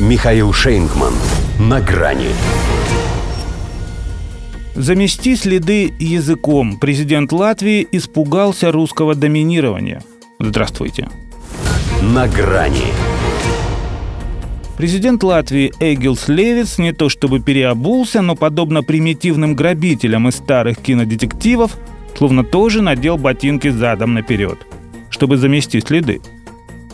Михаил 0.00 0.52
Шейнгман. 0.52 1.12
На 1.60 1.80
грани. 1.80 2.30
Замести 4.74 5.36
следы 5.36 5.94
языком. 6.00 6.80
Президент 6.80 7.30
Латвии 7.30 7.86
испугался 7.92 8.72
русского 8.72 9.14
доминирования. 9.14 10.02
Здравствуйте. 10.40 11.08
На 12.02 12.26
грани. 12.26 12.92
Президент 14.76 15.22
Латвии 15.22 15.72
Эгилс 15.78 16.26
Левиц 16.26 16.78
не 16.78 16.92
то 16.92 17.08
чтобы 17.08 17.38
переобулся, 17.38 18.20
но 18.20 18.34
подобно 18.34 18.82
примитивным 18.82 19.54
грабителям 19.54 20.28
из 20.28 20.34
старых 20.34 20.78
кинодетективов, 20.78 21.76
словно 22.18 22.42
тоже 22.42 22.82
надел 22.82 23.16
ботинки 23.16 23.68
задом 23.68 24.14
наперед, 24.14 24.58
чтобы 25.08 25.36
замести 25.36 25.80
следы. 25.80 26.20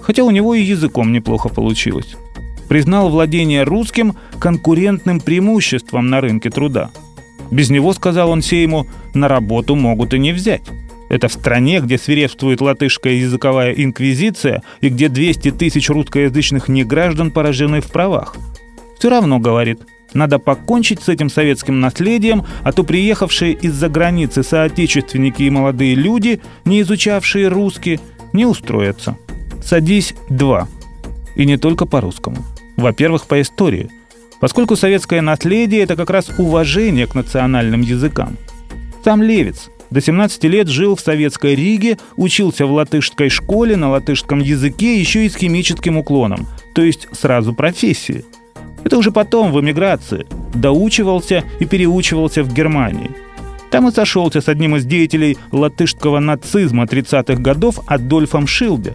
Хотя 0.00 0.24
у 0.24 0.32
него 0.32 0.54
и 0.56 0.62
языком 0.62 1.12
неплохо 1.12 1.48
получилось. 1.48 2.16
Признал 2.68 3.08
владение 3.08 3.62
русским 3.62 4.14
конкурентным 4.38 5.20
преимуществом 5.20 6.10
на 6.10 6.20
рынке 6.20 6.50
труда. 6.50 6.90
Без 7.50 7.70
него, 7.70 7.92
сказал 7.94 8.30
он 8.30 8.42
Сейму, 8.42 8.86
на 9.14 9.28
работу 9.28 9.74
могут 9.74 10.12
и 10.14 10.18
не 10.18 10.32
взять. 10.32 10.62
Это 11.08 11.28
в 11.28 11.32
стране, 11.32 11.80
где 11.80 11.96
свирепствует 11.96 12.60
латышская 12.60 13.14
языковая 13.14 13.72
инквизиция 13.72 14.62
и 14.80 14.90
где 14.90 15.08
200 15.08 15.52
тысяч 15.52 15.88
русскоязычных 15.88 16.68
неграждан 16.68 17.30
поражены 17.30 17.80
в 17.80 17.90
правах. 17.90 18.36
Все 18.98 19.08
равно, 19.08 19.38
говорит, 19.38 19.80
надо 20.12 20.38
покончить 20.38 21.00
с 21.00 21.08
этим 21.08 21.30
советским 21.30 21.80
наследием, 21.80 22.44
а 22.62 22.72
то 22.72 22.84
приехавшие 22.84 23.54
из-за 23.54 23.88
границы 23.88 24.42
соотечественники 24.42 25.42
и 25.42 25.50
молодые 25.50 25.94
люди, 25.94 26.40
не 26.64 26.80
изучавшие 26.82 27.48
русский, 27.48 28.00
не 28.32 28.44
устроятся. 28.44 29.16
Садись 29.64 30.14
два. 30.28 30.68
И 31.36 31.46
не 31.46 31.56
только 31.56 31.86
по-русскому. 31.86 32.38
Во-первых, 32.78 33.26
по 33.26 33.40
истории. 33.42 33.90
Поскольку 34.40 34.76
советское 34.76 35.20
наследие– 35.20 35.82
это 35.82 35.96
как 35.96 36.08
раз 36.08 36.30
уважение 36.38 37.06
к 37.06 37.14
национальным 37.14 37.82
языкам. 37.82 38.38
Сам 39.04 39.22
Левец– 39.22 39.68
до 39.90 40.00
17 40.00 40.44
лет 40.44 40.68
жил 40.68 40.96
в 40.96 41.00
советской 41.00 41.54
Риге, 41.54 41.98
учился 42.16 42.66
в 42.66 42.72
латышской 42.72 43.30
школе 43.30 43.76
на 43.76 43.90
латышском 43.90 44.38
языке 44.38 45.00
еще 45.00 45.24
и 45.24 45.28
с 45.30 45.36
химическим 45.36 45.96
уклоном, 45.96 46.46
то 46.74 46.82
есть 46.82 47.08
сразу 47.12 47.54
профессии. 47.54 48.24
Это 48.84 48.98
уже 48.98 49.10
потом, 49.10 49.50
в 49.50 49.60
эмиграции, 49.60 50.26
доучивался 50.54 51.42
и 51.58 51.64
переучивался 51.64 52.42
в 52.44 52.52
Германии. 52.52 53.10
Там 53.70 53.88
и 53.88 53.92
сошелся 53.92 54.40
с 54.40 54.48
одним 54.48 54.76
из 54.76 54.84
деятелей 54.84 55.36
латышского 55.52 56.20
нацизма 56.20 56.84
30-х 56.84 57.40
годов 57.40 57.80
Адольфом 57.86 58.46
Шилде, 58.46 58.94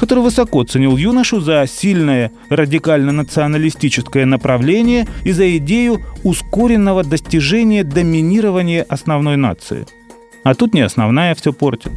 который 0.00 0.24
высоко 0.24 0.64
ценил 0.64 0.96
юношу 0.96 1.40
за 1.40 1.66
сильное 1.68 2.32
радикально-националистическое 2.48 4.26
направление 4.26 5.06
и 5.24 5.30
за 5.30 5.56
идею 5.58 6.00
ускоренного 6.24 7.04
достижения 7.04 7.84
доминирования 7.84 8.84
основной 8.88 9.36
нации– 9.36 9.86
а 10.42 10.54
тут 10.54 10.74
не 10.74 10.80
основная 10.80 11.34
все 11.34 11.52
портит. 11.52 11.92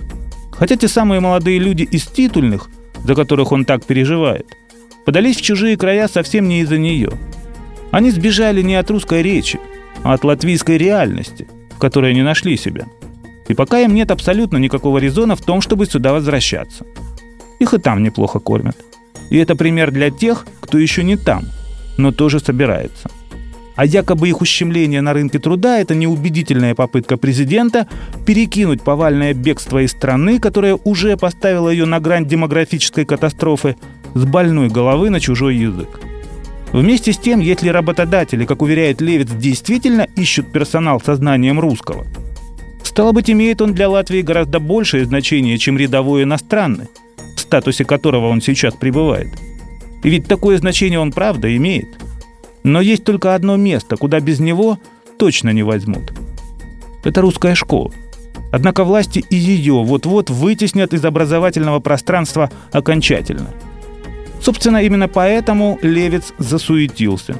Хотя 0.51 0.75
те 0.75 0.87
самые 0.87 1.19
молодые 1.19 1.59
люди 1.59 1.83
из 1.83 2.05
титульных, 2.05 2.69
за 3.03 3.15
которых 3.15 3.51
он 3.51 3.65
так 3.65 3.85
переживает, 3.85 4.47
подались 5.05 5.37
в 5.37 5.41
чужие 5.41 5.77
края 5.77 6.07
совсем 6.07 6.47
не 6.47 6.61
из-за 6.61 6.77
нее. 6.77 7.11
Они 7.91 8.11
сбежали 8.11 8.61
не 8.61 8.75
от 8.75 8.89
русской 8.91 9.21
речи, 9.21 9.59
а 10.03 10.13
от 10.13 10.23
латвийской 10.23 10.77
реальности, 10.77 11.47
в 11.75 11.79
которой 11.79 12.11
они 12.11 12.21
нашли 12.21 12.57
себя. 12.57 12.85
И 13.47 13.53
пока 13.53 13.79
им 13.81 13.93
нет 13.93 14.11
абсолютно 14.11 14.57
никакого 14.57 14.97
резона 14.97 15.35
в 15.35 15.41
том, 15.41 15.61
чтобы 15.61 15.85
сюда 15.85 16.13
возвращаться. 16.13 16.85
Их 17.63 17.73
и 17.73 17.77
там 17.79 18.03
неплохо 18.03 18.39
кормят. 18.39 18.77
И 19.31 19.37
это 19.37 19.55
пример 19.55 19.91
для 19.91 20.11
тех, 20.11 20.45
кто 20.59 20.77
еще 20.77 21.03
не 21.03 21.17
там, 21.17 21.45
но 21.97 22.11
тоже 22.11 22.39
собирается– 22.39 23.09
а 23.75 23.85
якобы 23.85 24.29
их 24.29 24.41
ущемление 24.41 25.01
на 25.01 25.13
рынке 25.13 25.39
труда– 25.39 25.79
это 25.79 25.95
неубедительная 25.95 26.75
попытка 26.75 27.17
президента 27.17 27.87
перекинуть 28.25 28.83
повальное 28.83 29.33
бегство 29.33 29.83
из 29.83 29.91
страны, 29.91 30.39
которая 30.39 30.77
уже 30.83 31.17
поставила 31.17 31.69
ее 31.69 31.85
на 31.85 31.99
грань 31.99 32.27
демографической 32.27 33.05
катастрофы, 33.05 33.75
с 34.13 34.25
больной 34.25 34.69
головы 34.69 35.09
на 35.09 35.19
чужой 35.19 35.55
язык. 35.55 35.99
Вместе 36.71 37.13
с 37.13 37.17
тем, 37.17 37.39
если 37.39 37.69
работодатели, 37.69 38.45
как 38.45 38.61
уверяет 38.61 39.01
Левиц, 39.01 39.29
действительно 39.29 40.07
ищут 40.15 40.51
персонал 40.51 41.01
со 41.01 41.15
знанием 41.15 41.59
русского, 41.59 42.05
стало 42.83 43.11
быть, 43.11 43.31
имеет 43.31 43.61
он 43.61 43.73
для 43.73 43.89
Латвии 43.89 44.21
гораздо 44.21 44.59
большее 44.59 45.05
значение, 45.05 45.57
чем 45.57 45.79
рядовой 45.79 46.23
иностранный, 46.23 46.89
статусе 47.53 47.85
которого 47.85 48.27
он 48.27 48.41
сейчас 48.41 48.73
пребывает. 48.73 49.29
И 50.03 50.09
ведь 50.09 50.27
такое 50.27 50.57
значение 50.57 50.99
он 50.99 51.11
правда 51.11 51.55
имеет– 51.55 51.87
но 52.63 52.79
есть 52.79 53.03
только 53.03 53.35
одно 53.35 53.57
место, 53.57 53.97
куда 53.97 54.19
без 54.19 54.39
него 54.39 54.79
точно 55.17 55.49
не 55.49 55.63
возьмут. 55.63 56.13
Это 57.03 57.21
русская 57.21 57.55
школа. 57.55 57.91
Однако 58.51 58.83
власти 58.83 59.23
и 59.29 59.35
ее 59.35 59.83
вот-вот 59.83 60.29
вытеснят 60.29 60.93
из 60.93 61.03
образовательного 61.03 61.79
пространства 61.79 62.49
окончательно. 62.71 63.49
Собственно, 64.41 64.83
именно 64.83 65.07
поэтому 65.07 65.79
Левец 65.81 66.33
засуетился. 66.37 67.35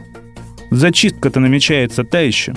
Зачистка-то 0.71 1.39
намечается 1.39 2.03
та 2.03 2.19
еще. 2.19 2.53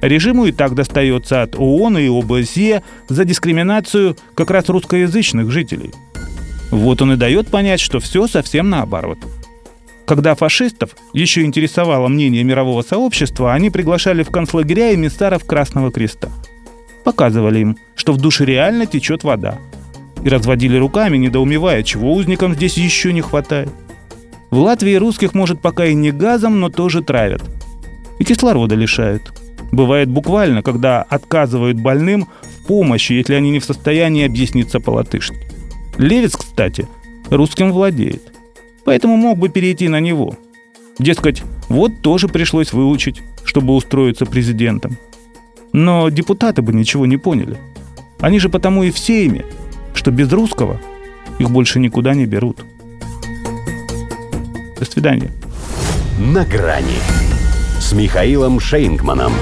Режиму 0.00 0.46
и 0.46 0.52
так 0.52 0.74
достается 0.74 1.42
от 1.42 1.54
ООН 1.56 1.98
и 1.98 2.08
ОБСЕ 2.08 2.82
за 3.08 3.24
дискриминацию 3.24 4.16
как 4.34 4.50
раз 4.50 4.68
русскоязычных 4.68 5.50
жителей. 5.50 5.92
Вот 6.72 7.00
он 7.02 7.12
и 7.12 7.16
дает 7.16 7.46
понять, 7.48 7.78
что 7.78 8.00
все 8.00 8.26
совсем 8.26 8.68
наоборот– 8.68 9.18
когда 10.12 10.34
фашистов 10.34 10.90
еще 11.12 11.42
интересовало 11.42 12.08
мнение 12.08 12.42
мирового 12.42 12.82
сообщества, 12.82 13.54
они 13.54 13.70
приглашали 13.70 14.22
в 14.22 14.30
концлагеря 14.30 14.94
эмиссаров 14.94 15.44
Красного 15.44 15.90
Креста. 15.90 16.28
Показывали 17.04 17.60
им, 17.60 17.76
что 17.94 18.12
в 18.12 18.18
душе 18.18 18.44
реально 18.44 18.86
течет 18.86 19.24
вода. 19.24 19.58
И 20.24 20.28
разводили 20.28 20.76
руками, 20.76 21.16
недоумевая, 21.16 21.82
чего 21.82 22.12
узникам 22.12 22.54
здесь 22.54 22.76
еще 22.76 23.12
не 23.12 23.20
хватает. 23.20 23.70
В 24.50 24.58
Латвии 24.58 24.94
русских, 24.96 25.34
может, 25.34 25.62
пока 25.62 25.86
и 25.86 25.94
не 25.94 26.10
газом, 26.10 26.60
но 26.60 26.68
тоже 26.68 27.02
травят. 27.02 27.42
И 28.18 28.24
кислорода 28.24 28.74
лишают. 28.74 29.32
Бывает 29.72 30.10
буквально, 30.10 30.62
когда 30.62 31.02
отказывают 31.02 31.80
больным 31.80 32.28
в 32.42 32.66
помощи, 32.66 33.14
если 33.14 33.34
они 33.34 33.50
не 33.50 33.60
в 33.60 33.64
состоянии 33.64 34.26
объясниться 34.26 34.78
по-латышски. 34.78 35.38
Левец, 35.96 36.36
кстати, 36.52 36.86
русским 37.30 37.72
владеет 37.72 38.32
поэтому 38.84 39.16
мог 39.16 39.38
бы 39.38 39.48
перейти 39.48 39.88
на 39.88 40.00
него. 40.00 40.36
Дескать, 40.98 41.42
вот 41.68 42.02
тоже 42.02 42.28
пришлось 42.28 42.72
выучить, 42.72 43.22
чтобы 43.44 43.74
устроиться 43.74 44.26
президентом. 44.26 44.96
Но 45.72 46.10
депутаты 46.10 46.62
бы 46.62 46.72
ничего 46.72 47.06
не 47.06 47.16
поняли. 47.16 47.56
Они 48.20 48.38
же 48.38 48.48
потому 48.48 48.82
и 48.82 48.90
все 48.90 49.24
ими, 49.24 49.44
что 49.94 50.10
без 50.10 50.30
русского 50.30 50.80
их 51.38 51.50
больше 51.50 51.80
никуда 51.80 52.14
не 52.14 52.26
берут. 52.26 52.64
До 54.78 54.84
свидания. 54.84 55.30
На 56.18 56.44
грани 56.44 56.98
с 57.80 57.92
Михаилом 57.92 58.60
Шейнгманом. 58.60 59.32